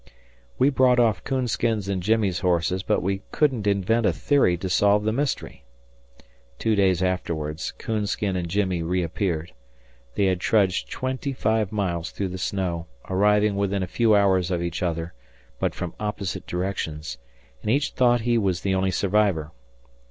We 0.57 0.71
brought 0.71 0.99
off 0.99 1.23
"Coonskin's" 1.23 1.87
and 1.87 2.01
Jimmie's 2.01 2.39
horses, 2.39 2.81
but 2.81 3.03
we 3.03 3.21
couldn't 3.31 3.67
invent 3.67 4.07
a 4.07 4.11
theory 4.11 4.57
to 4.57 4.67
solve 4.67 5.03
the 5.03 5.11
mystery. 5.11 5.63
Two 6.57 6.73
days 6.75 7.03
afterwards, 7.03 7.71
"Coonskin" 7.77 8.35
and 8.35 8.49
Jimmie 8.49 8.81
reappeared. 8.81 9.53
They 10.15 10.25
had 10.25 10.39
trudged 10.39 10.89
twenty 10.89 11.33
five 11.33 11.71
miles 11.71 12.09
through 12.09 12.29
the 12.29 12.39
snow, 12.39 12.87
arriving 13.11 13.55
within 13.55 13.83
a 13.83 13.87
few 13.87 14.15
hours 14.15 14.49
of 14.49 14.59
each 14.63 14.81
other, 14.81 15.13
but 15.59 15.75
from 15.75 15.93
opposite 15.99 16.47
directions, 16.47 17.19
and 17.61 17.69
each 17.69 17.91
thought 17.91 18.21
he 18.21 18.39
was 18.39 18.61
the 18.61 18.73
only 18.73 18.89
survivor. 18.89 19.51